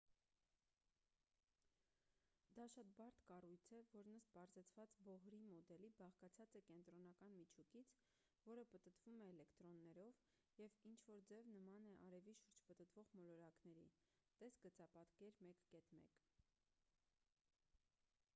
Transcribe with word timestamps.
դա 2.59 2.63
շատ 2.75 2.87
բարդ 3.01 3.19
կառույց 3.31 3.65
է 3.79 3.81
որն 3.95 4.15
ըստ 4.19 4.29
պարզեցված 4.37 4.93
բոհրի 5.09 5.41
մոդելի 5.49 5.91
բաղկացած 5.99 6.55
է 6.59 6.61
կենտրոնական 6.69 7.35
միջուկից 7.41 7.93
որը 8.47 8.63
պտտվում 8.71 9.21
է 9.25 9.27
էլեկտրոններով 9.33 10.21
և 10.63 10.77
ինչ 10.93 10.99
որ 11.11 11.25
ձև 11.33 11.51
նման 11.57 11.89
է 11.91 11.93
արևի 12.07 12.33
շուրջ 12.41 12.63
պտտվող 12.71 13.11
մոլորակների 13.19 13.83
տես 14.41 14.57
գծապատկեր 14.65 15.37
1.1 15.49 16.09